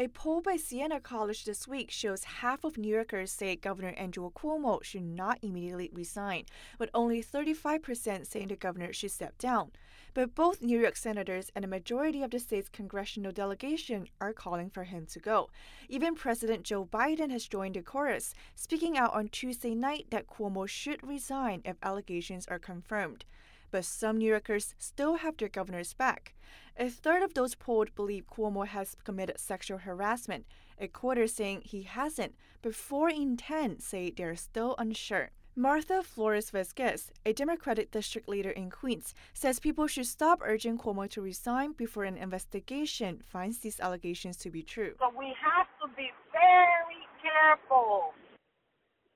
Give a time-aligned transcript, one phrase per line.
[0.00, 4.30] A poll by Siena College this week shows half of New Yorkers say Governor Andrew
[4.30, 6.44] Cuomo should not immediately resign,
[6.78, 9.72] but only 35% saying the governor should step down.
[10.14, 14.70] But both New York senators and a majority of the state's congressional delegation are calling
[14.70, 15.50] for him to go.
[15.88, 20.68] Even President Joe Biden has joined the chorus, speaking out on Tuesday night that Cuomo
[20.68, 23.24] should resign if allegations are confirmed
[23.70, 26.34] but some New Yorkers still have their governor's back.
[26.76, 30.46] A third of those polled believe Cuomo has committed sexual harassment,
[30.78, 35.30] a quarter saying he hasn't, but four in ten say they're still unsure.
[35.56, 41.10] Martha Flores Vasquez, a Democratic district leader in Queens, says people should stop urging Cuomo
[41.10, 44.94] to resign before an investigation finds these allegations to be true.
[45.00, 48.14] So we have to be very careful,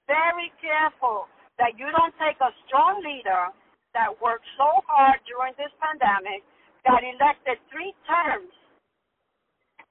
[0.08, 3.46] very careful that you don't take a strong leader
[3.94, 6.42] that worked so hard during this pandemic,
[6.84, 8.50] got elected three terms,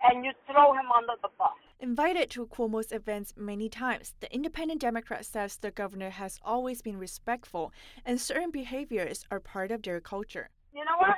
[0.04, 1.56] and you throw him under the bus.
[1.80, 6.98] Invited to Cuomo's events many times, the independent Democrat says the governor has always been
[6.98, 7.74] respectful
[8.06, 10.50] and certain behaviors are part of their culture.
[10.74, 11.18] You know what?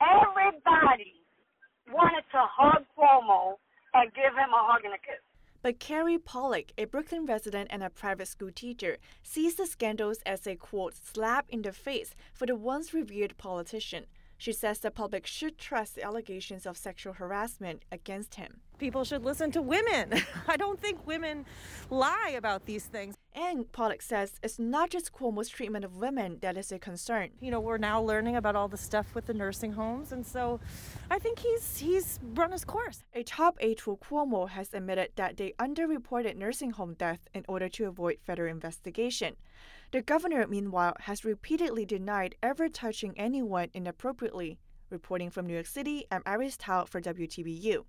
[0.00, 1.12] Everybody
[1.92, 3.56] wanted to hug Cuomo
[3.92, 5.20] and give him a hug and a kiss.
[5.62, 10.46] But Carrie Pollock, a Brooklyn resident and a private school teacher, sees the scandals as
[10.46, 14.06] a quote slap in the face for the once revered politician.
[14.38, 18.60] She says the public should trust the allegations of sexual harassment against him.
[18.80, 20.14] People should listen to women.
[20.48, 21.44] I don't think women
[21.90, 23.14] lie about these things.
[23.34, 27.28] And Pollock says it's not just Cuomo's treatment of women that is a concern.
[27.40, 30.60] You know, we're now learning about all the stuff with the nursing homes, and so
[31.10, 33.04] I think he's he's run his course.
[33.12, 37.68] A top aide for Cuomo has admitted that they underreported nursing home death in order
[37.68, 39.36] to avoid federal investigation.
[39.92, 44.58] The governor, meanwhile, has repeatedly denied ever touching anyone inappropriately.
[44.88, 47.84] Reporting from New York City, I'm Iris Tao for WTBU.